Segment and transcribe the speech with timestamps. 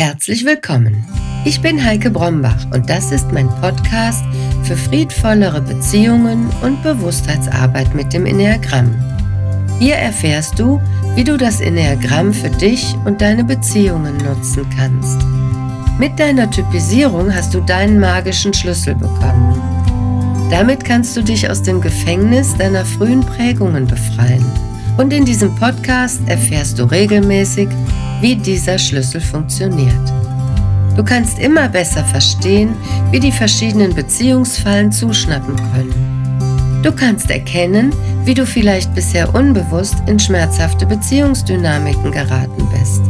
[0.00, 1.04] Herzlich willkommen.
[1.44, 4.24] Ich bin Heike Brombach und das ist mein Podcast
[4.62, 8.94] für friedvollere Beziehungen und Bewusstheitsarbeit mit dem Enneagramm.
[9.78, 10.80] Hier erfährst du,
[11.16, 15.18] wie du das Enneagramm für dich und deine Beziehungen nutzen kannst.
[15.98, 19.60] Mit deiner Typisierung hast du deinen magischen Schlüssel bekommen.
[20.50, 24.46] Damit kannst du dich aus dem Gefängnis deiner frühen Prägungen befreien.
[24.96, 27.68] Und in diesem Podcast erfährst du regelmäßig,
[28.20, 30.12] wie dieser Schlüssel funktioniert.
[30.96, 32.74] Du kannst immer besser verstehen,
[33.10, 36.80] wie die verschiedenen Beziehungsfallen zuschnappen können.
[36.82, 37.92] Du kannst erkennen,
[38.24, 43.02] wie du vielleicht bisher unbewusst in schmerzhafte Beziehungsdynamiken geraten bist.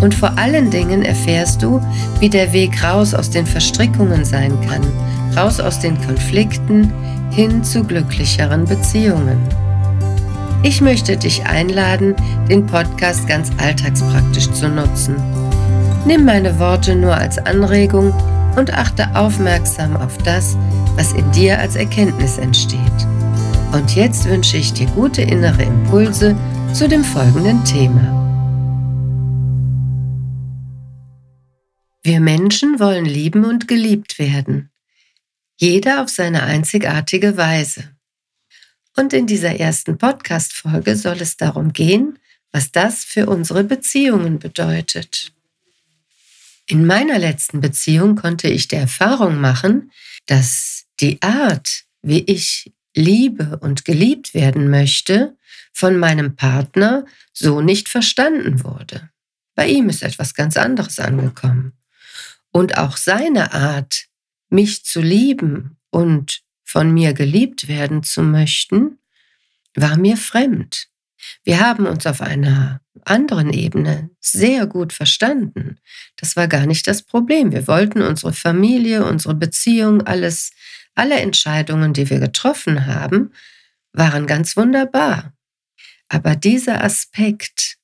[0.00, 1.80] Und vor allen Dingen erfährst du,
[2.18, 4.82] wie der Weg raus aus den Verstrickungen sein kann,
[5.36, 6.92] raus aus den Konflikten
[7.30, 9.38] hin zu glücklicheren Beziehungen.
[10.64, 12.14] Ich möchte dich einladen,
[12.48, 15.16] den Podcast ganz alltagspraktisch zu nutzen.
[16.06, 18.12] Nimm meine Worte nur als Anregung
[18.56, 20.56] und achte aufmerksam auf das,
[20.94, 22.78] was in dir als Erkenntnis entsteht.
[23.72, 26.36] Und jetzt wünsche ich dir gute innere Impulse
[26.72, 28.18] zu dem folgenden Thema.
[32.04, 34.70] Wir Menschen wollen lieben und geliebt werden.
[35.56, 37.84] Jeder auf seine einzigartige Weise.
[38.96, 42.18] Und in dieser ersten Podcast-Folge soll es darum gehen,
[42.52, 45.32] was das für unsere Beziehungen bedeutet.
[46.66, 49.90] In meiner letzten Beziehung konnte ich die Erfahrung machen,
[50.26, 55.36] dass die Art, wie ich liebe und geliebt werden möchte,
[55.72, 59.10] von meinem Partner so nicht verstanden wurde.
[59.54, 61.72] Bei ihm ist etwas ganz anderes angekommen.
[62.50, 64.06] Und auch seine Art,
[64.50, 68.98] mich zu lieben und von mir geliebt werden zu möchten,
[69.74, 70.88] war mir fremd.
[71.44, 75.76] Wir haben uns auf einer anderen Ebene sehr gut verstanden.
[76.16, 77.52] Das war gar nicht das Problem.
[77.52, 80.52] Wir wollten unsere Familie, unsere Beziehung, alles,
[80.94, 83.32] alle Entscheidungen, die wir getroffen haben,
[83.92, 85.34] waren ganz wunderbar.
[86.08, 87.76] Aber dieser Aspekt,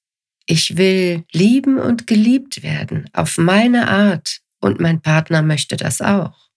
[0.46, 6.47] ich will lieben und geliebt werden auf meine Art und mein Partner möchte das auch.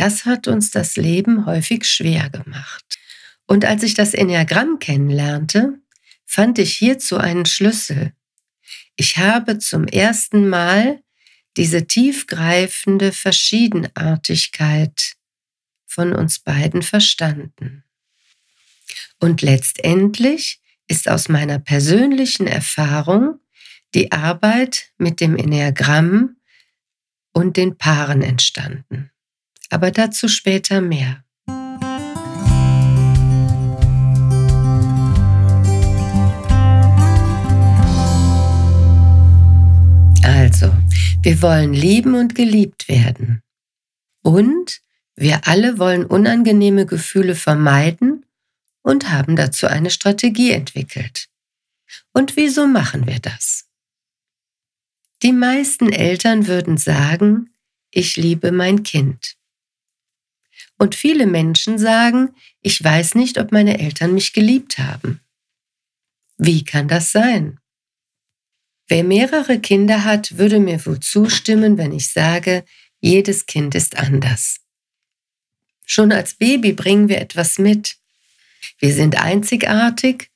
[0.00, 2.98] Das hat uns das Leben häufig schwer gemacht.
[3.46, 5.78] Und als ich das Enneagramm kennenlernte,
[6.24, 8.14] fand ich hierzu einen Schlüssel.
[8.96, 11.02] Ich habe zum ersten Mal
[11.58, 15.16] diese tiefgreifende Verschiedenartigkeit
[15.86, 17.84] von uns beiden verstanden.
[19.18, 23.38] Und letztendlich ist aus meiner persönlichen Erfahrung
[23.94, 26.36] die Arbeit mit dem Enneagramm
[27.34, 29.10] und den Paaren entstanden
[29.70, 31.24] aber dazu später mehr.
[40.22, 40.72] Also,
[41.22, 43.42] wir wollen lieben und geliebt werden.
[44.22, 44.80] Und
[45.16, 48.26] wir alle wollen unangenehme Gefühle vermeiden
[48.82, 51.28] und haben dazu eine Strategie entwickelt.
[52.12, 53.66] Und wieso machen wir das?
[55.22, 57.50] Die meisten Eltern würden sagen,
[57.90, 59.36] ich liebe mein Kind.
[60.80, 62.30] Und viele Menschen sagen,
[62.62, 65.20] ich weiß nicht, ob meine Eltern mich geliebt haben.
[66.38, 67.60] Wie kann das sein?
[68.88, 72.64] Wer mehrere Kinder hat, würde mir wohl zustimmen, wenn ich sage,
[72.98, 74.56] jedes Kind ist anders.
[75.84, 77.98] Schon als Baby bringen wir etwas mit.
[78.78, 80.30] Wir sind einzigartig,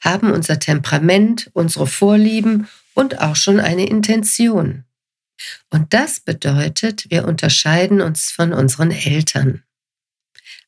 [0.00, 4.84] haben unser Temperament, unsere Vorlieben und auch schon eine Intention.
[5.68, 9.62] Und das bedeutet, wir unterscheiden uns von unseren Eltern.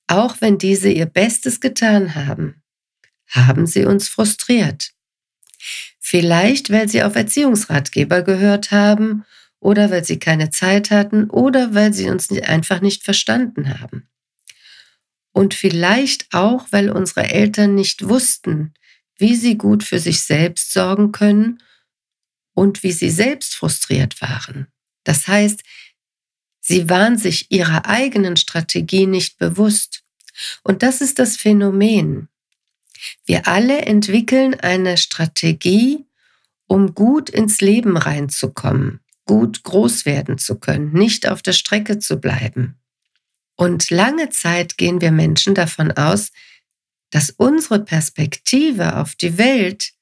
[0.06, 2.62] Auch wenn diese ihr Bestes getan haben,
[3.28, 4.92] haben sie uns frustriert.
[6.00, 9.24] Vielleicht, weil sie auf Erziehungsratgeber gehört haben
[9.60, 14.08] oder weil sie keine Zeit hatten oder weil sie uns einfach nicht verstanden haben.
[15.32, 18.74] Und vielleicht auch, weil unsere Eltern nicht wussten,
[19.16, 21.62] wie sie gut für sich selbst sorgen können
[22.54, 24.66] und wie sie selbst frustriert waren.
[25.04, 25.62] Das heißt,
[26.64, 30.01] Sie waren sich ihrer eigenen Strategie nicht bewusst.
[30.62, 32.28] Und das ist das Phänomen.
[33.24, 36.06] Wir alle entwickeln eine Strategie,
[36.66, 42.18] um gut ins Leben reinzukommen, gut groß werden zu können, nicht auf der Strecke zu
[42.18, 42.78] bleiben.
[43.56, 46.32] Und lange Zeit gehen wir Menschen davon aus,
[47.10, 49.92] dass unsere Perspektive auf die Welt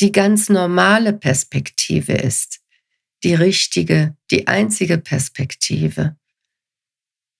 [0.00, 2.60] die ganz normale Perspektive ist
[3.22, 6.16] die richtige, die einzige Perspektive.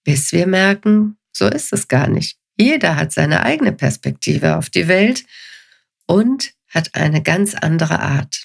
[0.04, 2.36] Bis wir merken, so ist es gar nicht.
[2.56, 5.24] Jeder hat seine eigene Perspektive auf die Welt
[6.06, 8.44] und hat eine ganz andere Art.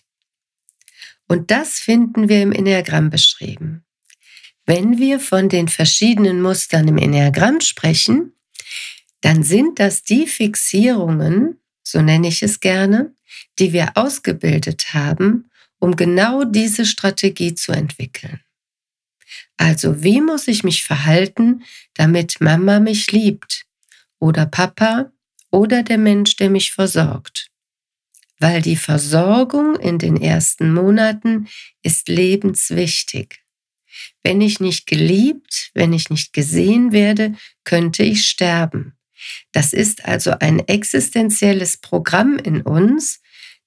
[1.28, 3.84] Und das finden wir im Enneagramm beschrieben.
[4.66, 8.34] Wenn wir von den verschiedenen Mustern im Enneagramm sprechen,
[9.22, 13.14] dann sind das die Fixierungen, so nenne ich es gerne,
[13.60, 15.50] die wir ausgebildet haben,
[15.80, 18.42] um genau diese Strategie zu entwickeln.
[19.58, 21.64] Also wie muss ich mich verhalten,
[21.94, 23.66] damit Mama mich liebt
[24.20, 25.12] oder Papa
[25.52, 27.50] oder der Mensch, der mich versorgt?
[28.40, 31.48] Weil die Versorgung in den ersten Monaten
[31.82, 33.44] ist lebenswichtig.
[34.24, 38.98] Wenn ich nicht geliebt, wenn ich nicht gesehen werde, könnte ich sterben.
[39.52, 43.22] Das ist also ein existenzielles Programm in uns,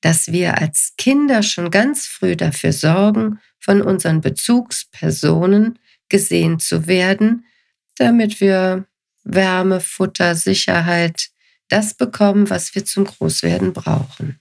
[0.06, 7.44] dass wir als Kinder schon ganz früh dafür sorgen, von unseren Bezugspersonen gesehen zu werden,
[7.98, 8.86] damit wir
[9.24, 11.30] Wärme, Futter, Sicherheit,
[11.66, 14.38] das bekommen, was wir zum Großwerden brauchen.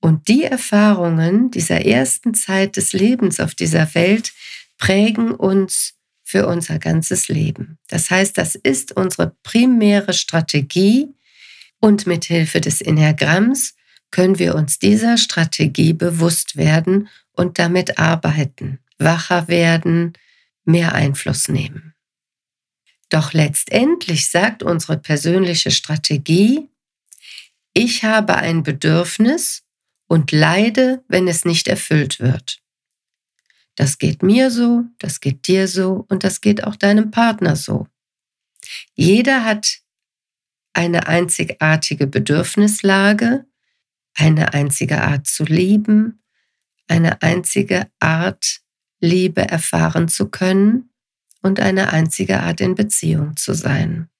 [0.00, 4.32] Und die Erfahrungen dieser ersten Zeit des Lebens auf dieser Welt
[4.78, 7.76] prägen uns für unser ganzes Leben.
[7.88, 11.08] Das heißt, das ist unsere primäre Strategie
[11.80, 13.74] und mit Hilfe des Enneagramms
[14.10, 20.14] können wir uns dieser Strategie bewusst werden und damit arbeiten, wacher werden,
[20.64, 21.94] mehr Einfluss nehmen.
[23.08, 26.68] Doch letztendlich sagt unsere persönliche Strategie,
[27.72, 29.62] ich habe ein Bedürfnis
[30.06, 32.60] und leide, wenn es nicht erfüllt wird.
[33.76, 37.86] Das geht mir so, das geht dir so und das geht auch deinem Partner so.
[38.94, 39.80] Jeder hat
[40.72, 43.46] eine einzigartige Bedürfnislage,
[44.14, 46.22] eine einzige Art zu lieben,
[46.88, 48.60] eine einzige Art,
[49.00, 50.90] Liebe erfahren zu können
[51.40, 54.10] und eine einzige Art in Beziehung zu sein.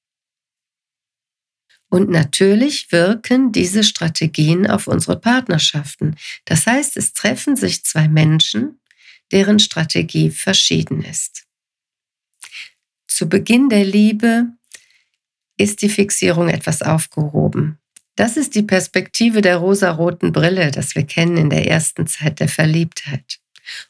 [1.91, 6.17] Und natürlich wirken diese Strategien auf unsere Partnerschaften.
[6.45, 8.81] Das heißt, es treffen sich zwei Menschen,
[9.33, 11.47] deren Strategie verschieden ist.
[13.09, 14.47] Zu Beginn der Liebe
[15.57, 17.80] ist die Fixierung etwas aufgehoben.
[18.21, 22.51] Das ist die Perspektive der rosaroten Brille, das wir kennen in der ersten Zeit der
[22.51, 23.39] Verliebtheit.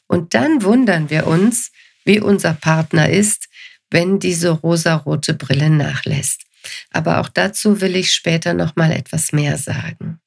[0.07, 1.69] Und dann wundern wir uns,
[2.05, 3.49] wie unser Partner ist,
[3.89, 6.43] wenn diese rosarote Brille nachlässt.
[6.91, 10.21] Aber auch dazu will ich später noch mal etwas mehr sagen.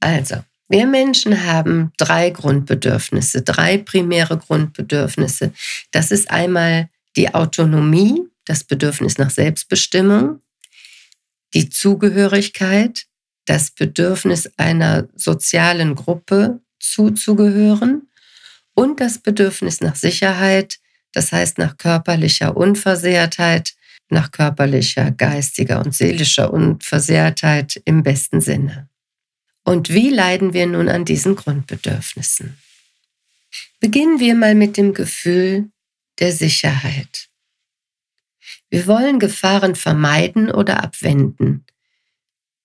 [0.00, 0.36] Also,
[0.70, 5.52] wir Menschen haben drei Grundbedürfnisse, drei primäre Grundbedürfnisse.
[5.90, 10.40] Das ist einmal die Autonomie, das Bedürfnis nach Selbstbestimmung,
[11.52, 13.08] die Zugehörigkeit,
[13.50, 18.08] das Bedürfnis einer sozialen Gruppe zuzugehören
[18.74, 20.78] und das Bedürfnis nach Sicherheit,
[21.10, 23.74] das heißt nach körperlicher Unversehrtheit,
[24.08, 28.88] nach körperlicher, geistiger und seelischer Unversehrtheit im besten Sinne.
[29.64, 32.56] Und wie leiden wir nun an diesen Grundbedürfnissen?
[33.80, 35.70] Beginnen wir mal mit dem Gefühl
[36.20, 37.28] der Sicherheit.
[38.68, 41.64] Wir wollen Gefahren vermeiden oder abwenden.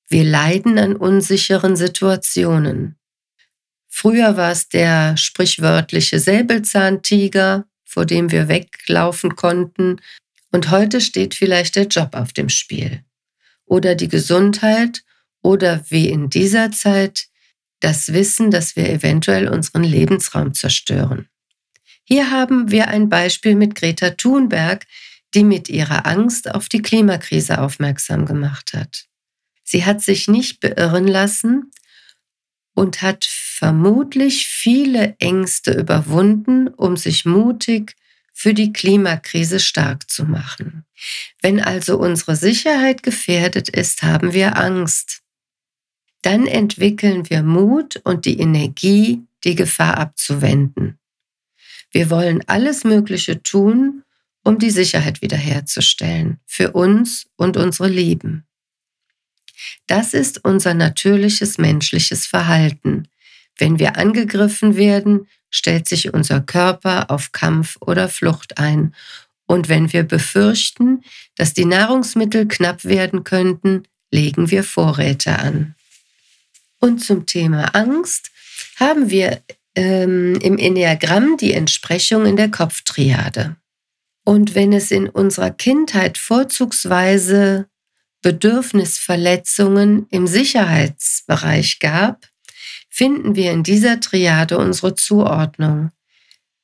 [0.08, 2.98] Wir leiden an unsicheren Situationen.
[3.88, 10.02] Früher war es der sprichwörtliche Säbelzahntiger, vor dem wir weglaufen konnten,
[10.52, 13.04] und heute steht vielleicht der Job auf dem Spiel.
[13.66, 15.04] Oder die Gesundheit
[15.42, 17.28] oder wie in dieser Zeit
[17.80, 21.28] das Wissen, dass wir eventuell unseren Lebensraum zerstören.
[22.04, 24.86] Hier haben wir ein Beispiel mit Greta Thunberg,
[25.34, 29.08] die mit ihrer Angst auf die Klimakrise aufmerksam gemacht hat.
[29.66, 31.72] Sie hat sich nicht beirren lassen
[32.76, 37.96] und hat vermutlich viele Ängste überwunden, um sich mutig
[38.32, 40.86] für die Klimakrise stark zu machen.
[41.42, 45.22] Wenn also unsere Sicherheit gefährdet ist, haben wir Angst.
[46.22, 51.00] Dann entwickeln wir Mut und die Energie, die Gefahr abzuwenden.
[51.92, 54.04] Wir wollen alles Mögliche tun,
[54.44, 58.46] um die Sicherheit wiederherzustellen, für uns und unsere Lieben.
[59.88, 63.08] Das ist unser natürliches menschliches Verhalten.
[63.58, 68.94] Wenn wir angegriffen werden, stellt sich unser Körper auf Kampf oder Flucht ein.
[69.48, 71.04] Und wenn wir befürchten,
[71.36, 75.76] dass die Nahrungsmittel knapp werden könnten, legen wir Vorräte an.
[76.80, 78.32] Und zum Thema Angst
[78.78, 79.42] haben wir
[79.76, 83.56] ähm, im Enneagramm die Entsprechung in der Kopftriade.
[84.24, 87.68] Und wenn es in unserer Kindheit vorzugsweise
[88.26, 92.28] Bedürfnisverletzungen im Sicherheitsbereich gab,
[92.90, 95.92] finden wir in dieser Triade unsere Zuordnung.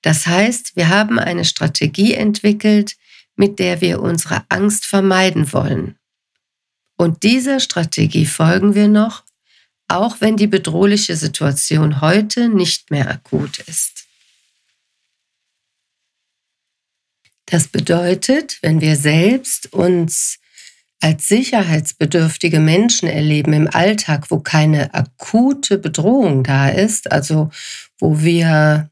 [0.01, 2.95] Das heißt, wir haben eine Strategie entwickelt,
[3.35, 5.99] mit der wir unsere Angst vermeiden wollen.
[6.97, 9.23] Und dieser Strategie folgen wir noch,
[9.87, 14.07] auch wenn die bedrohliche Situation heute nicht mehr akut ist.
[17.45, 20.40] Das bedeutet, wenn wir selbst uns
[21.01, 27.49] als sicherheitsbedürftige Menschen erleben im Alltag, wo keine akute Bedrohung da ist, also
[27.99, 28.89] wo wir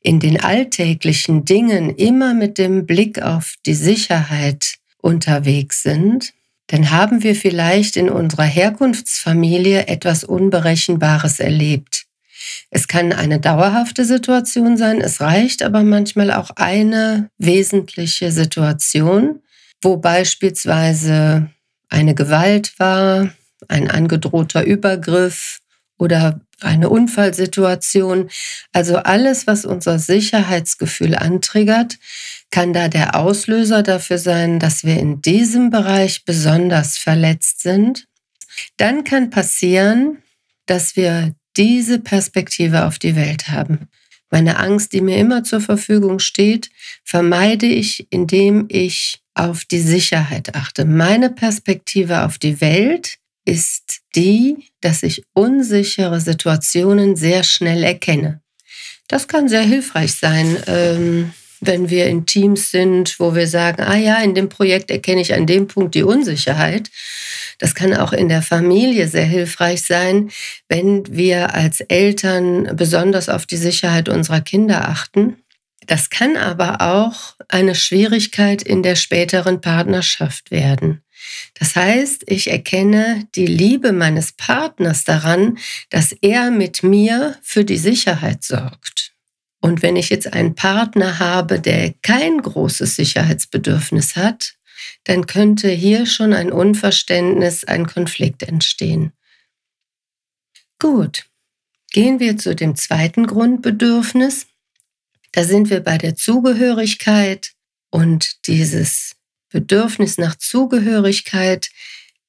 [0.00, 6.32] in den alltäglichen Dingen immer mit dem Blick auf die Sicherheit unterwegs sind,
[6.68, 12.06] dann haben wir vielleicht in unserer Herkunftsfamilie etwas Unberechenbares erlebt.
[12.70, 19.40] Es kann eine dauerhafte Situation sein, es reicht aber manchmal auch eine wesentliche Situation,
[19.82, 21.50] wo beispielsweise
[21.88, 23.30] eine Gewalt war,
[23.68, 25.60] ein angedrohter Übergriff
[25.98, 28.30] oder eine Unfallsituation.
[28.72, 31.98] Also alles, was unser Sicherheitsgefühl antriggert,
[32.50, 38.06] kann da der Auslöser dafür sein, dass wir in diesem Bereich besonders verletzt sind.
[38.76, 40.22] Dann kann passieren,
[40.66, 43.88] dass wir diese Perspektive auf die Welt haben.
[44.30, 46.70] Meine Angst, die mir immer zur Verfügung steht,
[47.04, 50.84] vermeide ich, indem ich auf die Sicherheit achte.
[50.84, 58.40] Meine Perspektive auf die Welt ist die, dass ich unsichere Situationen sehr schnell erkenne.
[59.08, 61.32] Das kann sehr hilfreich sein, ähm,
[61.66, 65.34] wenn wir in Teams sind, wo wir sagen, ah ja, in dem Projekt erkenne ich
[65.34, 66.90] an dem Punkt die Unsicherheit.
[67.58, 70.30] Das kann auch in der Familie sehr hilfreich sein,
[70.68, 75.36] wenn wir als Eltern besonders auf die Sicherheit unserer Kinder achten
[75.86, 81.02] das kann aber auch eine Schwierigkeit in der späteren Partnerschaft werden.
[81.54, 85.58] Das heißt, ich erkenne die Liebe meines Partners daran,
[85.90, 89.15] dass er mit mir für die Sicherheit sorgt.
[89.66, 94.54] Und wenn ich jetzt einen Partner habe, der kein großes Sicherheitsbedürfnis hat,
[95.02, 99.12] dann könnte hier schon ein Unverständnis, ein Konflikt entstehen.
[100.78, 101.26] Gut,
[101.90, 104.46] gehen wir zu dem zweiten Grundbedürfnis.
[105.32, 107.50] Da sind wir bei der Zugehörigkeit
[107.90, 109.16] und dieses
[109.50, 111.70] Bedürfnis nach Zugehörigkeit,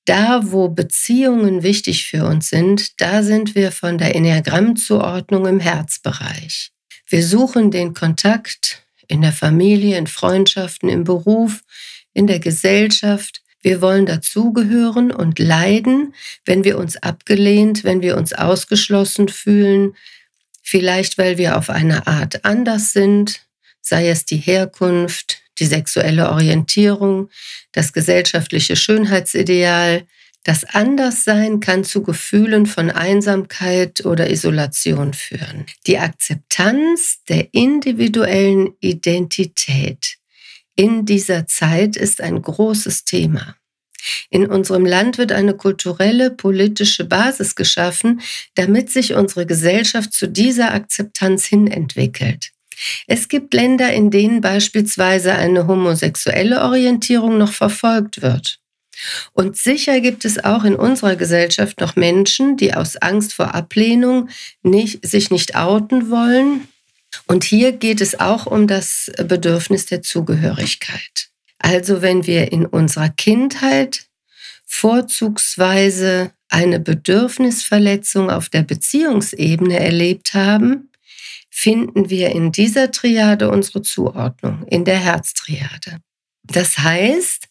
[0.06, 6.72] da wo Beziehungen wichtig für uns sind, da sind wir von der Enneagrammzuordnung im Herzbereich.
[7.10, 11.62] Wir suchen den Kontakt in der Familie, in Freundschaften, im Beruf,
[12.14, 13.42] in der Gesellschaft.
[13.62, 16.14] Wir wollen dazugehören und leiden,
[16.46, 19.96] wenn wir uns abgelehnt, wenn wir uns ausgeschlossen fühlen,
[20.62, 23.42] vielleicht weil wir auf eine Art anders sind,
[23.82, 27.30] sei es die Herkunft, die sexuelle Orientierung,
[27.72, 30.06] das gesellschaftliche Schönheitsideal.
[30.48, 35.66] Das Anderssein kann zu Gefühlen von Einsamkeit oder Isolation führen.
[35.88, 40.16] Die Akzeptanz der individuellen Identität
[40.78, 43.58] in dieser Zeit ist ein großes Thema.
[44.30, 48.22] In unserem Land wird eine kulturelle, politische Basis geschaffen,
[48.56, 52.52] damit sich unsere Gesellschaft zu dieser Akzeptanz hin entwickelt.
[53.06, 58.62] Es gibt Länder, in denen beispielsweise eine homosexuelle Orientierung noch verfolgt wird.
[59.34, 64.30] Und sicher gibt es auch in unserer Gesellschaft noch Menschen, die aus Angst vor Ablehnung
[64.64, 66.68] nicht, sich nicht outen wollen.
[67.28, 71.30] Und hier geht es auch um das Bedürfnis der Zugehörigkeit.
[71.60, 74.06] Also wenn wir in unserer Kindheit
[74.66, 80.90] vorzugsweise eine Bedürfnisverletzung auf der Beziehungsebene erlebt haben,
[81.50, 86.00] finden wir in dieser Triade unsere Zuordnung, in der Herztriade.
[86.44, 87.47] Das heißt,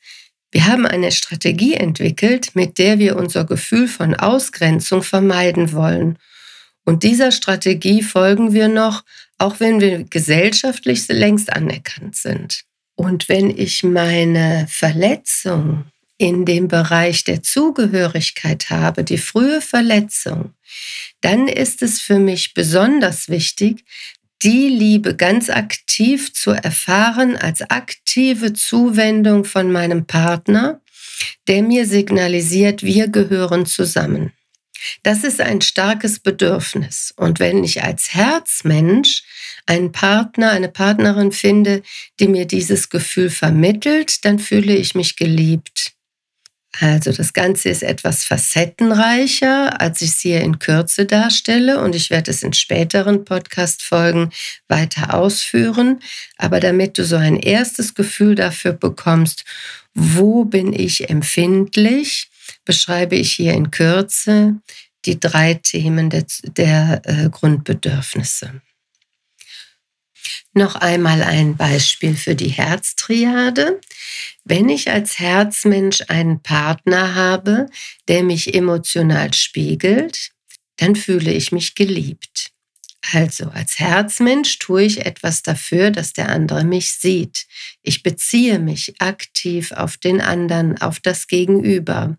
[0.51, 6.19] wir haben eine Strategie entwickelt, mit der wir unser Gefühl von Ausgrenzung vermeiden wollen.
[6.85, 9.05] Und dieser Strategie folgen wir noch,
[9.39, 12.63] auch wenn wir gesellschaftlich längst anerkannt sind.
[12.95, 15.85] Und wenn ich meine Verletzung
[16.17, 20.55] in dem Bereich der Zugehörigkeit habe, die frühe Verletzung,
[21.21, 23.85] dann ist es für mich besonders wichtig,
[24.43, 30.81] die Liebe ganz aktiv zu erfahren als aktive Zuwendung von meinem Partner,
[31.49, 34.33] der mir signalisiert, wir gehören zusammen.
[35.03, 37.13] Das ist ein starkes Bedürfnis.
[37.17, 39.25] Und wenn ich als Herzmensch
[39.65, 41.83] einen Partner, eine Partnerin finde,
[42.21, 45.96] die mir dieses Gefühl vermittelt, dann fühle ich mich geliebt.
[46.81, 52.11] Also das Ganze ist etwas facettenreicher, als ich es hier in Kürze darstelle und ich
[52.11, 54.31] werde es in späteren Podcast-Folgen
[54.69, 56.01] weiter ausführen.
[56.37, 59.45] Aber damit du so ein erstes Gefühl dafür bekommst,
[59.95, 62.29] wo bin ich empfindlich,
[62.65, 64.57] beschreibe ich hier in Kürze
[65.07, 68.61] die drei Themen der, der äh, Grundbedürfnisse.
[70.53, 73.81] Noch einmal ein Beispiel für die Herztriade.
[74.45, 77.67] Wenn ich als Herzmensch einen Partner habe,
[78.09, 80.31] der mich emotional spiegelt,
[80.77, 82.53] dann fühle ich mich geliebt.
[83.13, 87.47] Also als Herzmensch tue ich etwas dafür, dass der andere mich sieht.
[87.83, 92.17] Ich beziehe mich aktiv auf den anderen, auf das Gegenüber.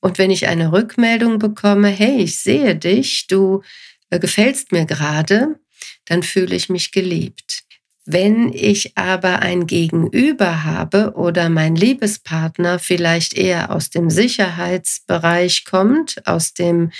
[0.00, 3.62] Und wenn ich eine Rückmeldung bekomme, hey, ich sehe dich, du
[4.10, 5.58] äh, gefällst mir gerade,
[6.06, 7.64] dann fühle ich mich geliebt.
[8.04, 16.26] Wenn ich aber ein Gegenüber habe oder mein Liebespartner vielleicht eher aus dem Sicherheitsbereich kommt,
[16.26, 16.90] aus dem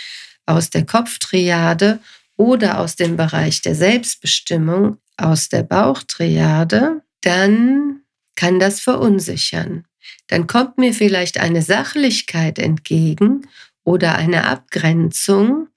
[0.46, 2.00] aus der Kopftriade
[2.36, 8.02] oder aus dem Bereich der Selbstbestimmung, aus der Bauchtriade, dann
[8.36, 9.84] kann das verunsichern.
[10.26, 13.46] Dann kommt mir vielleicht eine Sachlichkeit entgegen
[13.84, 15.68] oder eine Abgrenzung,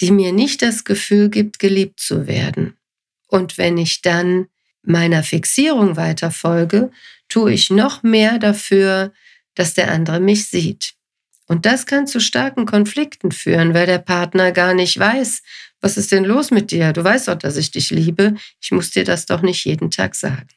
[0.00, 2.76] die mir nicht das Gefühl gibt, geliebt zu werden.
[3.28, 4.46] Und wenn ich dann
[4.82, 6.90] meiner Fixierung weiter folge,
[7.28, 9.12] tue ich noch mehr dafür,
[9.54, 10.94] dass der andere mich sieht.
[11.46, 15.42] Und das kann zu starken Konflikten führen, weil der Partner gar nicht weiß,
[15.80, 16.92] was ist denn los mit dir?
[16.92, 18.34] Du weißt doch, dass ich dich liebe.
[18.60, 20.48] Ich muss dir das doch nicht jeden Tag sagen.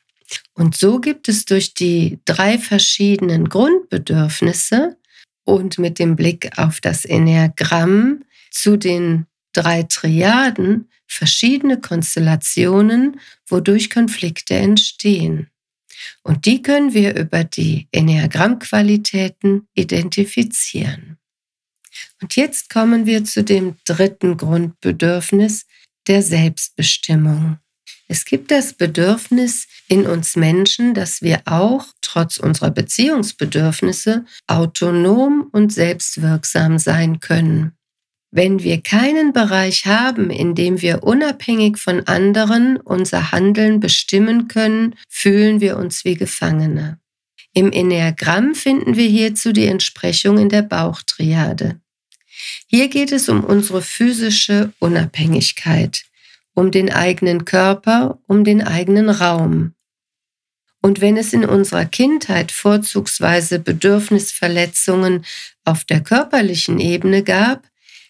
[0.54, 4.98] Und so gibt es durch die drei verschiedenen Grundbedürfnisse
[5.44, 14.56] und mit dem Blick auf das Enneagramm zu den drei Triaden verschiedene Konstellationen, wodurch Konflikte
[14.56, 15.50] entstehen.
[16.24, 21.18] Und die können wir über die Enneagrammqualitäten identifizieren.
[22.22, 25.66] Und jetzt kommen wir zu dem dritten Grundbedürfnis
[26.08, 27.58] der Selbstbestimmung.
[28.08, 35.74] Es gibt das Bedürfnis in uns Menschen, dass wir auch trotz unserer Beziehungsbedürfnisse autonom und
[35.74, 37.77] selbstwirksam sein können.
[38.38, 44.94] Wenn wir keinen Bereich haben, in dem wir unabhängig von anderen unser Handeln bestimmen können,
[45.10, 47.00] fühlen wir uns wie Gefangene.
[47.56, 51.82] Im Enneagramm finden wir hierzu die Entsprechung in der Bauchtriade.
[52.68, 56.04] Hier geht es um unsere physische Unabhängigkeit,
[56.54, 59.74] um den eigenen Körper, um den eigenen Raum.
[60.84, 65.26] Und wenn es in unserer Kindheit vorzugsweise Bedürfnisverletzungen
[65.66, 67.68] auf der körperlichen Ebene gab,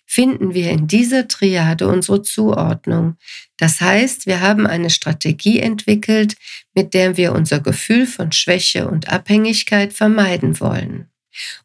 [0.08, 3.18] finden wir in dieser Triade unsere Zuordnung.
[3.58, 6.36] Das heißt, wir haben eine Strategie entwickelt,
[6.74, 11.10] mit der wir unser Gefühl von Schwäche und Abhängigkeit vermeiden wollen.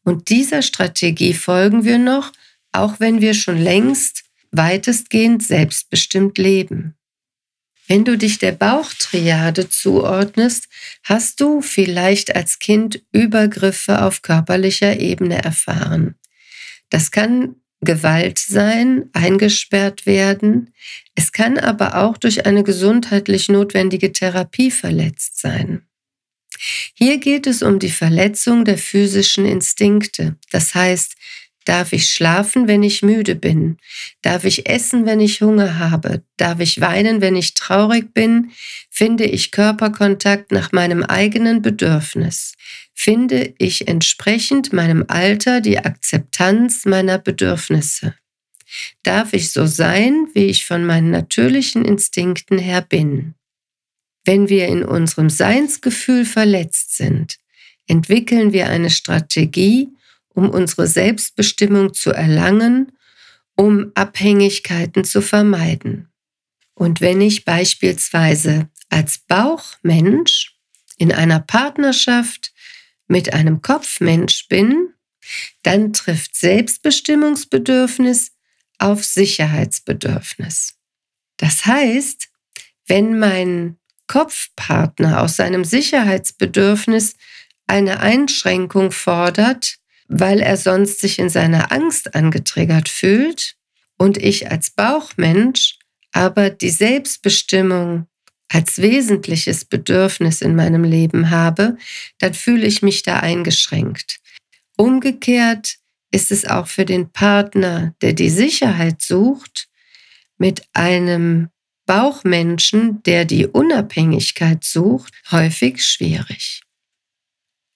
[0.03, 2.33] Und dieser Strategie folgen wir noch,
[2.73, 6.97] auch wenn wir schon längst weitestgehend selbstbestimmt leben.
[7.87, 10.69] Wenn du dich der Bauchtriade zuordnest,
[11.05, 16.17] hast du vielleicht als Kind Übergriffe auf körperlicher Ebene erfahren.
[16.91, 20.73] Das kann Gewalt sein, eingesperrt werden.
[21.15, 25.83] Es kann aber auch durch eine gesundheitlich notwendige Therapie verletzt sein.
[26.95, 30.37] Hier geht es um die Verletzung der physischen Instinkte.
[30.53, 31.17] Das heißt,
[31.65, 33.77] Darf ich schlafen, wenn ich müde bin?
[34.21, 36.23] Darf ich essen, wenn ich Hunger habe?
[36.37, 38.51] Darf ich weinen, wenn ich traurig bin?
[38.91, 42.55] Finde ich Körperkontakt nach meinem eigenen Bedürfnis?
[42.95, 48.15] Finde ich entsprechend meinem Alter die Akzeptanz meiner Bedürfnisse?
[49.03, 53.35] Darf ich so sein, wie ich von meinen natürlichen Instinkten her bin?
[54.25, 57.37] Wenn wir in unserem Seinsgefühl verletzt sind,
[57.87, 59.89] entwickeln wir eine Strategie,
[60.35, 62.93] um unsere Selbstbestimmung zu erlangen,
[63.57, 66.09] um Abhängigkeiten zu vermeiden.
[66.75, 70.57] Und wenn ich beispielsweise als Bauchmensch
[70.97, 72.53] in einer Partnerschaft
[73.07, 74.89] mit einem Kopfmensch bin,
[75.63, 78.33] dann trifft Selbstbestimmungsbedürfnis
[78.79, 80.75] auf Sicherheitsbedürfnis.
[81.37, 82.29] Das heißt,
[82.87, 87.15] wenn mein Kopfpartner aus seinem Sicherheitsbedürfnis
[87.67, 89.77] eine Einschränkung fordert,
[90.13, 93.57] weil er sonst sich in seiner Angst angetriggert fühlt
[93.97, 95.79] und ich als Bauchmensch
[96.13, 98.07] aber die Selbstbestimmung
[98.49, 101.79] als wesentliches Bedürfnis in meinem Leben habe,
[102.19, 104.21] dann fühle ich mich da eingeschränkt.
[104.77, 105.77] Umgekehrt
[106.11, 109.69] ist es auch für den Partner, der die Sicherheit sucht,
[110.37, 111.49] mit einem
[111.87, 116.63] Bauchmenschen, der die Unabhängigkeit sucht, häufig schwierig.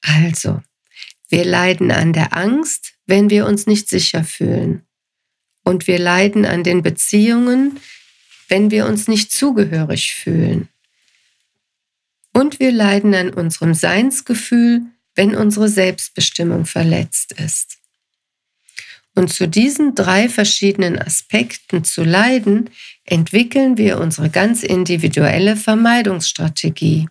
[0.02, 0.60] Also,
[1.28, 4.82] wir leiden an der Angst, wenn wir uns nicht sicher fühlen.
[5.64, 7.80] Und wir leiden an den Beziehungen,
[8.48, 10.68] wenn wir uns nicht zugehörig fühlen.
[12.32, 14.82] Und wir leiden an unserem Seinsgefühl,
[15.14, 17.78] wenn unsere Selbstbestimmung verletzt ist.
[19.14, 22.68] Und zu diesen drei verschiedenen Aspekten zu leiden,
[23.04, 27.08] entwickeln wir unsere ganz individuelle Vermeidungsstrategie.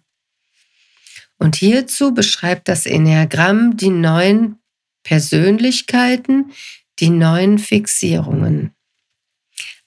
[1.38, 4.60] Und hierzu beschreibt das Enneagramm die neuen
[5.04, 6.52] Persönlichkeiten,
[7.00, 8.72] die neuen Fixierungen.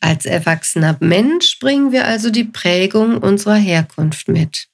[0.00, 4.68] Als erwachsener Mensch bringen wir also die Prägung unserer Herkunft mit.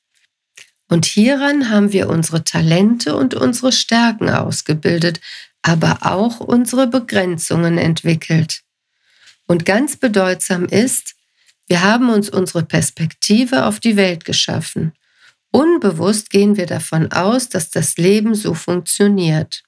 [0.89, 5.21] Und hieran haben wir unsere Talente und unsere Stärken ausgebildet,
[5.63, 8.63] aber auch unsere Begrenzungen entwickelt.
[9.47, 11.15] Und ganz bedeutsam ist,
[11.67, 14.93] wir haben uns unsere Perspektive auf die Welt geschaffen.
[15.55, 19.63] Unbewusst gehen wir davon aus, dass das Leben so funktioniert.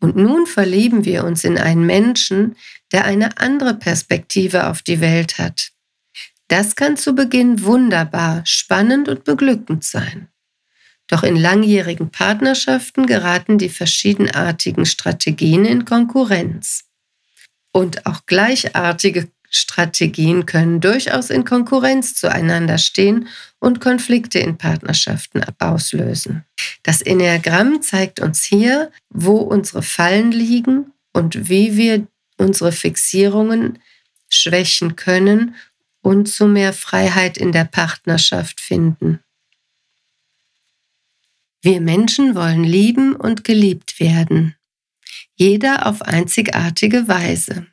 [0.00, 2.56] Und nun verlieben wir uns in einen Menschen,
[2.92, 5.70] der eine andere Perspektive auf die Welt hat.
[6.48, 10.28] Das kann zu Beginn wunderbar, spannend und beglückend sein.
[11.06, 16.84] Doch in langjährigen Partnerschaften geraten die verschiedenartigen Strategien in Konkurrenz.
[17.72, 26.44] Und auch gleichartige Strategien können durchaus in Konkurrenz zueinander stehen und Konflikte in Partnerschaften auslösen.
[26.82, 32.06] Das Enneagramm zeigt uns hier, wo unsere Fallen liegen und wie wir
[32.36, 33.78] unsere Fixierungen
[34.28, 35.54] schwächen können
[36.02, 39.20] und zu mehr Freiheit in der Partnerschaft finden.
[41.60, 44.54] Wir Menschen wollen lieben und geliebt werden,
[45.34, 47.66] jeder auf einzigartige Weise.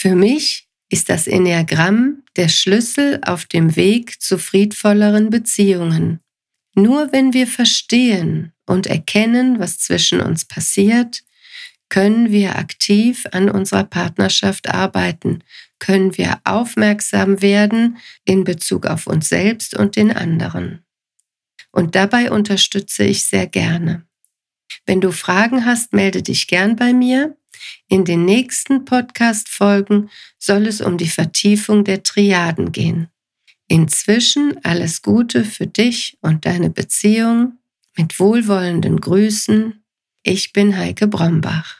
[0.00, 6.20] Für mich ist das Enneagramm der Schlüssel auf dem Weg zu friedvolleren Beziehungen.
[6.76, 11.24] Nur wenn wir verstehen und erkennen, was zwischen uns passiert,
[11.88, 15.42] können wir aktiv an unserer Partnerschaft arbeiten,
[15.80, 20.84] können wir aufmerksam werden in Bezug auf uns selbst und den anderen.
[21.72, 24.06] Und dabei unterstütze ich sehr gerne.
[24.86, 27.36] Wenn du Fragen hast, melde dich gern bei mir.
[27.88, 33.08] In den nächsten Podcast-Folgen soll es um die Vertiefung der Triaden gehen.
[33.68, 37.58] Inzwischen alles Gute für dich und deine Beziehung.
[37.96, 39.82] Mit wohlwollenden Grüßen.
[40.22, 41.77] Ich bin Heike Brombach.